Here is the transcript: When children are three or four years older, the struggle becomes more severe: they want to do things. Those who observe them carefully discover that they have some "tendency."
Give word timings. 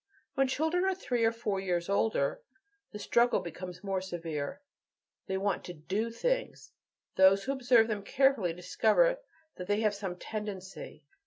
When 0.33 0.47
children 0.47 0.83
are 0.83 0.95
three 0.95 1.23
or 1.25 1.31
four 1.31 1.59
years 1.59 1.87
older, 1.87 2.41
the 2.91 2.97
struggle 2.97 3.39
becomes 3.39 3.83
more 3.83 4.01
severe: 4.01 4.59
they 5.27 5.37
want 5.37 5.63
to 5.65 5.73
do 5.75 6.09
things. 6.09 6.71
Those 7.17 7.43
who 7.43 7.51
observe 7.51 7.87
them 7.87 8.01
carefully 8.01 8.51
discover 8.51 9.19
that 9.57 9.67
they 9.67 9.81
have 9.81 9.93
some 9.93 10.15
"tendency." 10.15 11.05